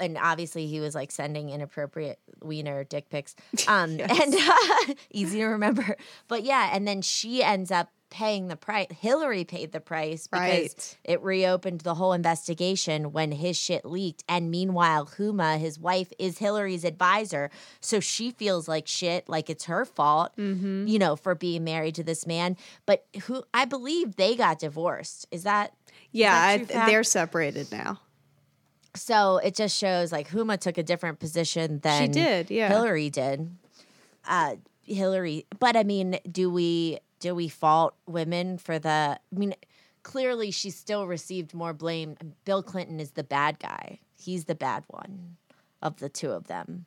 [0.00, 3.34] and obviously he was like sending inappropriate Wiener dick pics,
[3.68, 4.34] um, and
[5.10, 5.96] easy to remember.
[6.28, 8.86] But yeah, and then she ends up paying the price.
[9.00, 10.96] Hillary paid the price because Right.
[11.04, 14.24] it reopened the whole investigation when his shit leaked.
[14.26, 17.50] And meanwhile, Huma, his wife, is Hillary's advisor.
[17.82, 22.02] So she feels like shit, like it's her fault, you know, for being married to
[22.02, 22.56] this man.
[22.86, 25.26] But who I believe they got divorced.
[25.30, 25.74] Is that
[26.10, 28.00] Yeah, that I, they're separated now.
[28.94, 32.68] So it just shows like Huma took a different position than she did, yeah.
[32.68, 33.50] Hillary did.
[34.26, 39.54] Uh Hillary but I mean, do we do we fault women for the I mean
[40.02, 42.16] clearly she still received more blame.
[42.44, 44.00] Bill Clinton is the bad guy.
[44.16, 45.36] He's the bad one
[45.82, 46.86] of the two of them.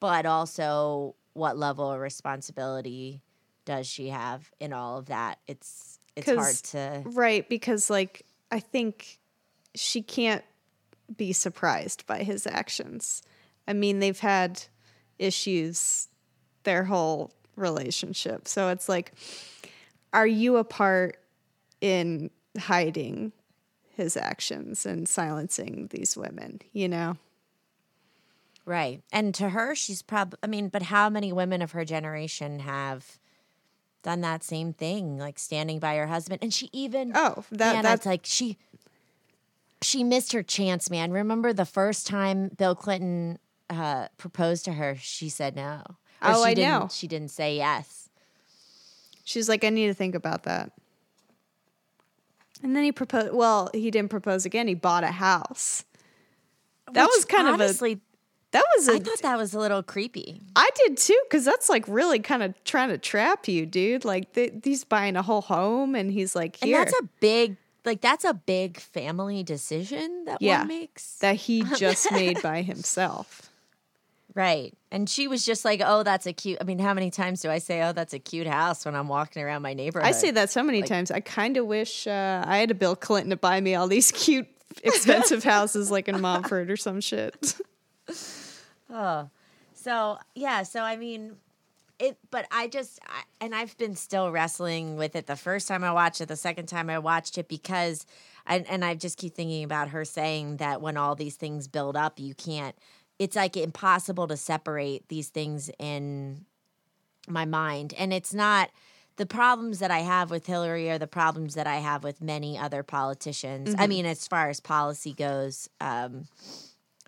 [0.00, 3.22] But also what level of responsibility
[3.64, 5.38] does she have in all of that?
[5.46, 9.18] It's it's hard to Right, because like I think
[9.74, 10.44] she can't
[11.14, 13.22] be surprised by his actions.
[13.66, 14.62] I mean, they've had
[15.18, 16.08] issues
[16.64, 18.48] their whole relationship.
[18.48, 19.12] So it's like
[20.12, 21.18] are you a part
[21.80, 23.32] in hiding
[23.94, 27.16] his actions and silencing these women, you know?
[28.64, 29.02] Right.
[29.12, 33.18] And to her, she's probably, I mean, but how many women of her generation have
[34.02, 36.40] done that same thing, like standing by her husband?
[36.42, 38.58] And she even, Oh, that that's like she,
[39.82, 41.10] she missed her chance, man.
[41.12, 43.38] Remember the first time Bill Clinton
[43.70, 45.82] uh, proposed to her, she said no.
[45.86, 46.88] Or Oh, I didn't, know.
[46.92, 48.08] She didn't say yes.
[49.24, 50.72] She's like, I need to think about that.
[52.62, 53.32] And then he proposed.
[53.32, 54.68] Well, he didn't propose again.
[54.68, 55.84] He bought a house.
[56.92, 57.64] That Which, was kind of a.
[57.64, 58.00] honestly,
[58.52, 58.92] That was a.
[58.92, 60.40] I thought that was a little creepy.
[60.54, 64.04] I did too, because that's like really kind of trying to trap you, dude.
[64.04, 67.56] Like th- he's buying a whole home, and he's like, And here, that's a big,
[67.84, 70.58] like, that's a big family decision that Yeah.
[70.60, 71.16] one makes.
[71.18, 73.48] that he just made by himself.
[74.34, 74.72] Right.
[74.90, 76.56] And she was just like, oh, that's a cute.
[76.60, 79.08] I mean, how many times do I say, oh, that's a cute house when I'm
[79.08, 80.08] walking around my neighborhood?
[80.08, 81.10] I say that so many times.
[81.10, 84.10] I kind of wish uh, I had a Bill Clinton to buy me all these
[84.10, 84.48] cute,
[84.82, 87.56] expensive houses like in Montfort or some shit.
[88.94, 89.30] Oh,
[89.74, 90.64] so, yeah.
[90.64, 91.36] So, I mean,
[92.02, 95.84] it, but I just, I, and I've been still wrestling with it the first time
[95.84, 98.06] I watched it, the second time I watched it, because,
[98.46, 101.96] and, and I just keep thinking about her saying that when all these things build
[101.96, 102.74] up, you can't,
[103.18, 106.44] it's like impossible to separate these things in
[107.28, 107.94] my mind.
[107.96, 108.70] And it's not
[109.16, 112.58] the problems that I have with Hillary are the problems that I have with many
[112.58, 113.74] other politicians.
[113.78, 116.26] I mean, as far as policy goes, um,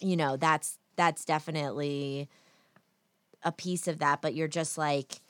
[0.01, 2.29] you know, that's that's definitely
[3.45, 4.21] a piece of that.
[4.21, 5.21] But you're just like,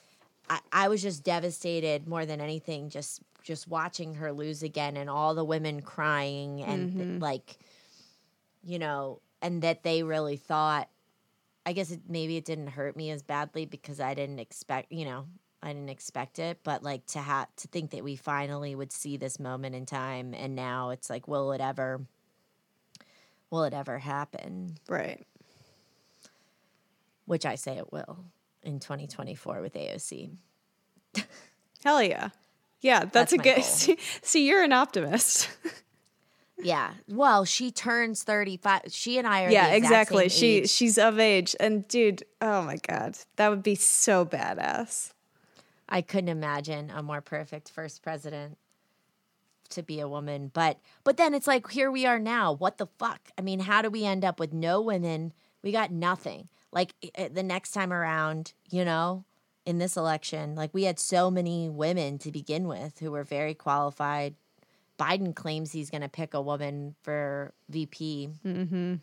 [0.48, 5.11] I, I was just devastated more than anything, just just watching her lose again and
[5.11, 7.18] all the women crying and mm-hmm.
[7.18, 7.59] like,
[8.64, 10.88] you know, and that they really thought
[11.66, 15.05] I guess it, maybe it didn't hurt me as badly because I didn't expect, you
[15.05, 15.27] know,
[15.62, 19.16] I didn't expect it, but like to have to think that we finally would see
[19.16, 22.03] this moment in time and now it's like will it ever
[23.50, 24.77] will it ever happen?
[24.88, 25.27] right.
[27.27, 28.25] Which I say it will
[28.62, 30.33] in 2024 with AOC.
[31.85, 32.31] Hell yeah.
[32.81, 33.64] Yeah, that's, That's a good.
[33.64, 35.48] See, see, you're an optimist.
[36.62, 36.92] Yeah.
[37.08, 38.83] Well, she turns 35.
[38.88, 40.29] She and I are yeah, exactly.
[40.29, 40.70] She age.
[40.70, 45.12] she's of age, and dude, oh my god, that would be so badass.
[45.88, 48.56] I couldn't imagine a more perfect first president
[49.70, 50.50] to be a woman.
[50.54, 52.52] But but then it's like here we are now.
[52.52, 53.20] What the fuck?
[53.37, 55.33] I mean, how do we end up with no women?
[55.62, 56.48] We got nothing.
[56.75, 56.92] Like
[57.31, 59.25] the next time around, you know,
[59.64, 60.54] in this election.
[60.56, 64.35] Like we had so many women to begin with who were very qualified.
[64.98, 68.29] Biden claims he's going to pick a woman for VP.
[68.46, 68.94] Mm-hmm.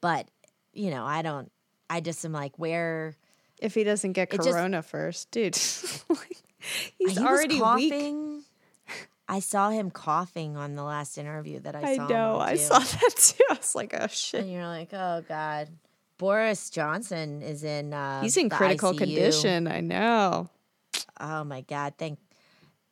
[0.00, 0.28] But,
[0.72, 1.50] you know, I don't,
[1.88, 3.14] I just am like, where.
[3.60, 5.54] If he doesn't get It just- corona first, dude.
[6.08, 6.36] like,
[6.98, 7.92] he's he already was weak.
[7.92, 8.42] coughing.
[9.28, 12.02] I saw him coughing on the last interview that I I saw.
[12.02, 12.38] him know.
[12.40, 13.44] I saw that too.
[13.50, 14.40] I was like, oh shit.
[14.42, 15.68] And you're like, oh God.
[16.18, 17.92] Boris Johnson is in.
[17.92, 18.98] Uh, He's in critical ICU.
[18.98, 19.66] condition.
[19.66, 20.48] I know.
[21.20, 21.94] Oh my God!
[21.98, 22.18] Thank.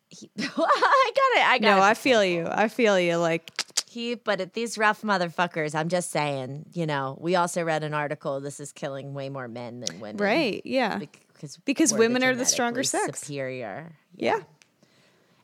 [0.08, 1.46] He, I got it.
[1.46, 2.46] I got No, I feel you.
[2.50, 3.16] I feel you.
[3.16, 3.50] Like,
[3.88, 5.74] He, but these rough motherfuckers.
[5.74, 6.66] I'm just saying.
[6.72, 8.40] You know, we also read an article.
[8.40, 10.16] This is killing way more men than women.
[10.16, 10.62] right.
[10.64, 10.98] Yeah.
[10.98, 13.20] Because Because women are the stronger sex.
[13.20, 13.92] Superior.
[14.16, 14.40] Yeah.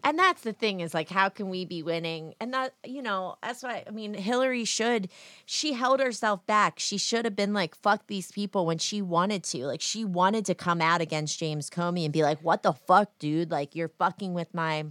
[0.06, 2.34] And that's the thing is like, how can we be winning?
[2.40, 5.08] And that, you know, that's why, I mean, Hillary should,
[5.44, 6.78] she held herself back.
[6.78, 9.66] She should have been like, fuck these people when she wanted to.
[9.66, 13.10] Like, she wanted to come out against James Comey and be like, what the fuck,
[13.18, 13.50] dude?
[13.50, 14.84] Like, you're fucking with my,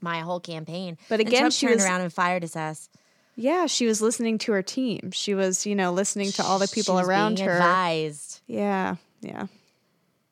[0.00, 0.98] my whole campaign.
[1.08, 2.88] But again, she turned was- around and fired his ass.
[3.36, 3.66] Yeah.
[3.66, 5.12] She was listening to her team.
[5.12, 7.52] She was, you know, listening to all the people around her.
[7.52, 8.40] Advised.
[8.48, 8.96] Yeah.
[9.20, 9.46] Yeah.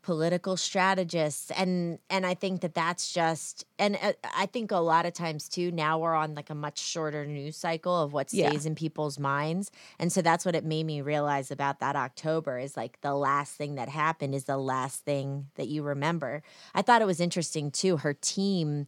[0.04, 5.06] Political strategists and and i think that that's just and uh, i think a lot
[5.06, 8.50] of times too now we're on like a much shorter news cycle of what Yeah.
[8.50, 12.58] stays in people's minds and so that's what it made me realize about that october
[12.58, 16.42] is like the last thing that happened is the last thing that you remember
[16.74, 18.86] i thought it was interesting too her team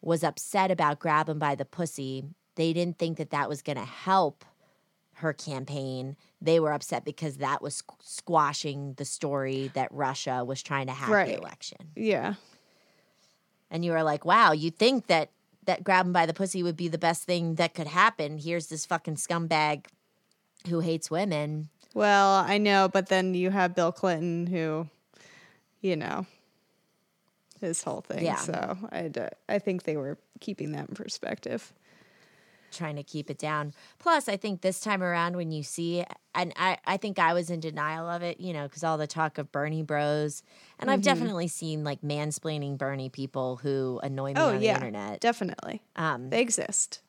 [0.00, 2.24] was upset about grab 'em by the pussy
[2.56, 4.44] they didn't think that that was going to help
[5.16, 6.16] her campaign.
[6.40, 11.08] They were upset because that was squashing the story that Russia was trying to hack
[11.08, 11.28] Right.
[11.28, 11.78] the election.
[11.96, 12.34] Yeah.
[13.70, 15.30] And you were like, wow, you think that
[15.64, 18.38] that grab him by the pussy would be the best thing that could happen.
[18.38, 19.86] Here's this fucking scumbag
[20.68, 21.70] who hates women.
[21.92, 24.86] Well, I know, but then you have Bill Clinton who,
[25.80, 26.26] you know,
[27.60, 28.24] his whole thing.
[28.24, 28.36] Yeah.
[28.36, 28.76] So
[29.48, 31.72] I think they were keeping that in perspective.
[32.76, 33.72] Trying to keep it down.
[33.98, 36.04] Plus, I think this time around, when you see,
[36.34, 39.06] and I, I think I was in denial of it, you know, because all the
[39.06, 40.42] talk of Bernie bros,
[40.78, 40.94] and Mm-hmm.
[40.94, 44.78] I've definitely seen like mansplaining Bernie people who annoy me Oh, on yeah.
[44.78, 45.20] the internet.
[45.20, 45.82] Definitely.
[45.96, 47.00] Um, They exist.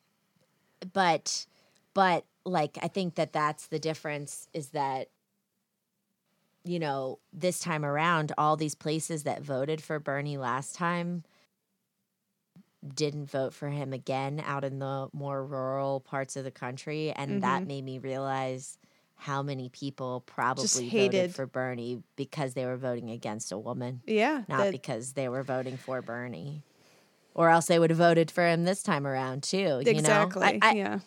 [0.94, 1.46] but,
[1.94, 5.10] but like, I think that that's the difference is that,
[6.64, 11.24] you know, this time around, all these places that voted for Bernie last time
[12.96, 17.44] didn't vote for him again out in the more rural parts of the country and
[17.44, 17.68] that Mm-hmm.
[17.68, 18.78] made me realize
[19.16, 24.02] how many people probably voted hated- for Bernie because they were voting against a woman
[24.06, 24.44] Yeah.
[24.48, 26.62] not that- because they were voting for Bernie
[27.34, 30.42] or else they would have voted for him this time around too you exactly.
[30.42, 31.00] know I, I, yeah.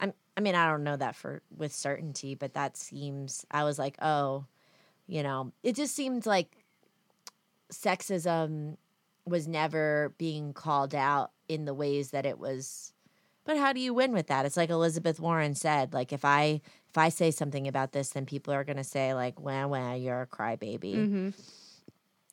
[0.00, 3.78] I'm, I mean I don't know that for with certainty but that seems I was
[3.78, 4.44] like oh
[5.06, 6.64] you know it just seemed like
[7.72, 8.76] sexism
[9.26, 12.92] was never being called out in the ways that it was.
[13.44, 14.46] But how do you win with that?
[14.46, 18.26] It's like elizabeth warren said like if i if i say something about this then
[18.26, 20.94] people are going to say like wah wah you're a crybaby.
[20.94, 21.30] Hmm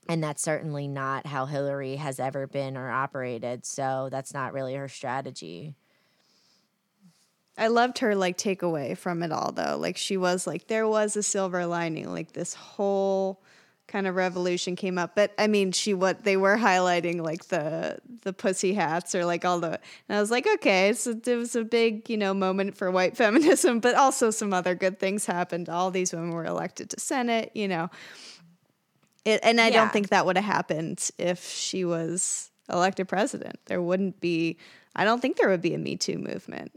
[0.09, 4.75] and that's certainly not how hillary has ever been or operated so that's not really
[4.75, 5.75] her strategy.
[7.57, 9.77] I loved her like takeaway from it all though.
[9.79, 12.11] Like she was like there was a silver lining.
[12.11, 13.41] Like this whole
[13.87, 15.15] kind of revolution came up.
[15.15, 19.45] But I mean, she what they were highlighting like the the pussy hats or like
[19.45, 22.77] all the and I was like, okay, a, it was a big, you know, moment
[22.77, 25.69] for white feminism, but also some other good things happened.
[25.69, 27.89] All these women were elected to Senate, you know.
[29.25, 29.81] It, and I Yeah.
[29.81, 33.57] don't think that would have happened if she was elected president.
[33.65, 34.57] There wouldn't be
[34.95, 36.71] I don't think there would be a Me Too movement.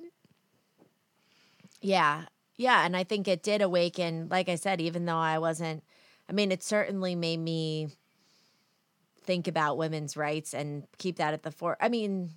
[1.80, 2.24] Yeah.
[2.56, 2.84] Yeah.
[2.84, 5.82] And I think it did awaken, like I said, even though I wasn't,
[6.28, 7.88] I mean, it certainly made me
[9.22, 11.76] think about women's rights and keep that at the fore.
[11.80, 12.30] I mean,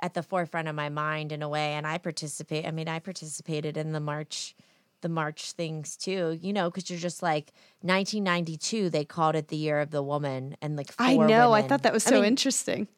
[0.00, 1.72] at the forefront of my mind in a way.
[1.72, 4.54] And I participate, I mean, I participated in the march,
[5.02, 7.52] the march things too, you know, because you're just like
[7.82, 10.56] 1992, they called it the year of the woman.
[10.62, 11.52] And like, I know.
[11.52, 12.88] I thought that was I so mean, interesting.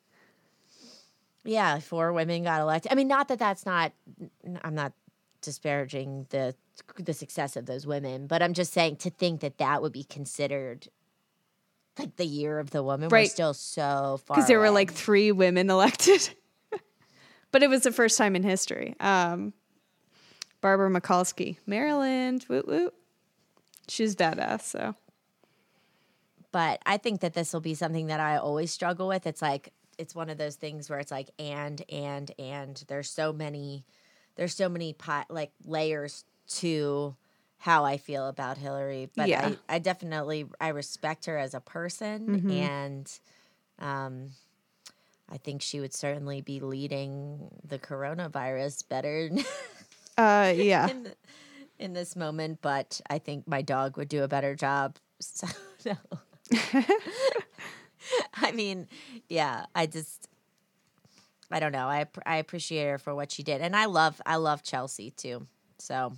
[1.44, 2.92] yeah, four women got elected.
[2.92, 3.92] I mean, not that that's not.
[4.62, 4.92] I'm not
[5.42, 6.54] disparaging the
[6.98, 10.04] the success of those women, but I'm just saying to think that that would be
[10.04, 10.88] considered
[11.98, 13.08] like the year of the woman.
[13.10, 16.30] We're still so far Because there were like three women elected.
[17.50, 18.96] but it was the first time in history.
[18.98, 19.52] Um,
[20.62, 22.94] Barbara Mikulski, Maryland, woot woot.
[23.88, 24.62] She's badass.
[24.62, 24.94] So
[26.52, 29.26] but I think that this will be something that I always struggle with.
[29.26, 33.32] It's like it's one of those things where it's like and and and there's so
[33.32, 33.84] many
[34.36, 37.14] there's so many pot like layers to
[37.58, 39.54] how I feel about Hillary, but Yeah.
[39.68, 42.50] I, I definitely I respect her as a person, Mm-hmm.
[42.50, 43.18] and
[43.78, 44.30] um,
[45.30, 49.30] I think she would certainly be leading the coronavirus better
[50.18, 50.88] Uh, yeah.
[50.90, 51.12] in,
[51.78, 52.58] in this moment.
[52.60, 54.96] But I think my dog would do a better job.
[55.20, 55.46] So
[55.86, 55.96] no.
[58.34, 58.88] I mean,
[59.28, 60.28] yeah, I just.
[61.52, 61.86] I don't know.
[61.86, 65.46] I I appreciate her for what she did, and I love I love Chelsea too.
[65.78, 66.12] So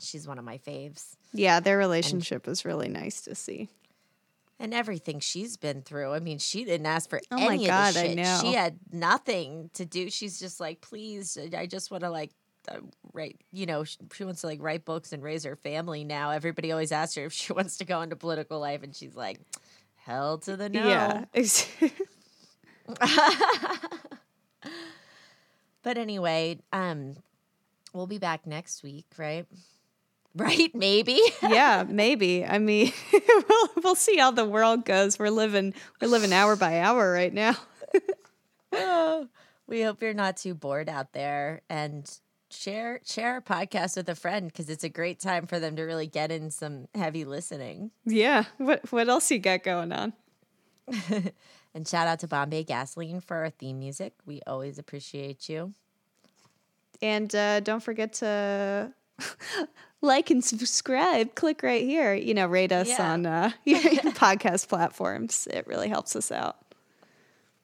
[0.00, 1.16] she's one of my faves.
[1.32, 3.68] Yeah, their relationship was really nice to see.
[4.60, 6.12] and everything she's been through.
[6.12, 8.16] I mean, she didn't ask for Oh my any God, of the I shit.
[8.16, 8.38] know.
[8.42, 10.08] She had nothing to do.
[10.10, 12.30] She's just like, please, I just want to like
[12.68, 12.76] uh,
[13.12, 13.40] write.
[13.50, 16.04] You know, she, she wants to like write books and raise her family.
[16.04, 19.16] Now everybody always asks her if she wants to go into political life, and she's
[19.16, 19.40] like,
[19.96, 21.24] hell to the no.
[21.34, 21.88] Yeah.
[25.82, 27.16] But anyway, um,
[27.92, 29.46] we'll be back next week, right?
[30.34, 30.74] Right?
[30.74, 31.20] Maybe.
[31.42, 32.42] yeah, maybe.
[32.42, 35.18] I mean, we'll we'll see how the world goes.
[35.18, 37.54] We're living we're living hour by hour right now.
[39.66, 42.10] we hope you're not too bored out there and
[42.50, 45.82] share share our podcast with a friend because it's a great time for them to
[45.82, 47.90] really get in some heavy listening.
[48.06, 48.44] Yeah.
[48.56, 50.14] What what else you got going on?
[51.74, 54.12] And shout out to Bombay Gasoline for our theme music.
[54.26, 55.72] We always appreciate you.
[57.00, 58.92] And uh, don't forget to
[60.02, 61.34] like and subscribe.
[61.34, 62.14] Click right here.
[62.14, 63.12] You know, rate us Yeah.
[63.12, 65.48] on uh, your podcast platforms.
[65.50, 66.56] It really helps us out.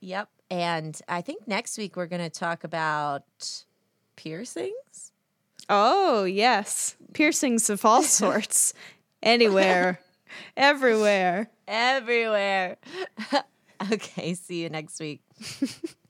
[0.00, 0.28] Yep.
[0.50, 3.24] And I think next week we're going to talk about
[4.16, 5.12] piercings.
[5.68, 8.72] Oh yes, piercings of all sorts,
[9.22, 10.00] anywhere,
[10.56, 11.50] everywhere.
[11.66, 12.78] Everywhere.
[13.92, 14.34] okay.
[14.34, 15.22] See you next week.